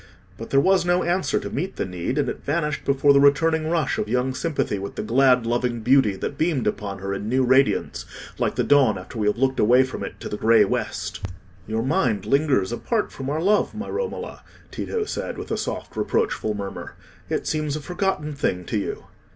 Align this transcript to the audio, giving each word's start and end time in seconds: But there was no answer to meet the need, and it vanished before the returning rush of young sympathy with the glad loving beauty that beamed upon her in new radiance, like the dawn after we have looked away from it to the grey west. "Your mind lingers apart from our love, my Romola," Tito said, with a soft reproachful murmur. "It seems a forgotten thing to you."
But 0.35 0.49
there 0.49 0.59
was 0.59 0.83
no 0.83 1.03
answer 1.03 1.39
to 1.39 1.51
meet 1.51 1.75
the 1.75 1.85
need, 1.85 2.17
and 2.17 2.27
it 2.27 2.43
vanished 2.43 2.85
before 2.85 3.13
the 3.13 3.19
returning 3.19 3.69
rush 3.69 3.99
of 3.99 4.09
young 4.09 4.33
sympathy 4.33 4.79
with 4.79 4.95
the 4.95 5.03
glad 5.03 5.45
loving 5.45 5.81
beauty 5.81 6.15
that 6.15 6.39
beamed 6.39 6.65
upon 6.65 6.97
her 6.97 7.13
in 7.13 7.29
new 7.29 7.43
radiance, 7.43 8.03
like 8.39 8.55
the 8.55 8.63
dawn 8.63 8.97
after 8.97 9.19
we 9.19 9.27
have 9.27 9.37
looked 9.37 9.59
away 9.59 9.83
from 9.83 10.03
it 10.03 10.19
to 10.21 10.27
the 10.27 10.37
grey 10.37 10.65
west. 10.65 11.23
"Your 11.67 11.83
mind 11.83 12.25
lingers 12.25 12.71
apart 12.71 13.11
from 13.11 13.29
our 13.29 13.39
love, 13.43 13.75
my 13.75 13.89
Romola," 13.89 14.41
Tito 14.71 15.03
said, 15.05 15.37
with 15.37 15.51
a 15.51 15.55
soft 15.57 15.95
reproachful 15.95 16.55
murmur. 16.55 16.95
"It 17.29 17.45
seems 17.45 17.75
a 17.75 17.79
forgotten 17.79 18.33
thing 18.33 18.65
to 18.65 18.79
you." 18.79 19.03